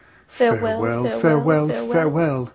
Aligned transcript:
Farewell, 0.27 1.19
farewell, 1.21 1.67
farewell! 1.91 2.49